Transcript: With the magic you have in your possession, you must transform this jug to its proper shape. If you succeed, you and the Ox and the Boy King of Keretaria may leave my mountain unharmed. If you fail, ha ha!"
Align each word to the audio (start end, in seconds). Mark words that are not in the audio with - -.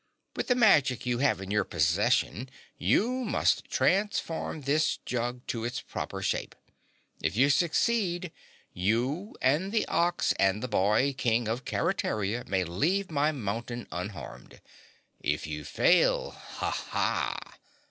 With 0.35 0.47
the 0.47 0.55
magic 0.55 1.05
you 1.05 1.19
have 1.19 1.41
in 1.41 1.51
your 1.51 1.63
possession, 1.63 2.49
you 2.75 3.23
must 3.23 3.65
transform 3.69 4.61
this 4.61 4.97
jug 4.97 5.45
to 5.49 5.63
its 5.63 5.79
proper 5.81 6.23
shape. 6.23 6.55
If 7.21 7.37
you 7.37 7.51
succeed, 7.51 8.31
you 8.73 9.35
and 9.43 9.71
the 9.71 9.87
Ox 9.87 10.33
and 10.39 10.63
the 10.63 10.67
Boy 10.67 11.13
King 11.15 11.47
of 11.47 11.65
Keretaria 11.65 12.43
may 12.47 12.63
leave 12.63 13.11
my 13.11 13.31
mountain 13.31 13.87
unharmed. 13.91 14.59
If 15.19 15.45
you 15.45 15.63
fail, 15.63 16.31
ha 16.31 16.71
ha!" 16.71 17.37